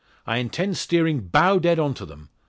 I 0.25 0.37
intend 0.37 0.77
steering 0.77 1.27
bow 1.27 1.59
dead 1.59 1.77
on 1.77 1.93
to 1.93 2.07
them. 2.07 2.29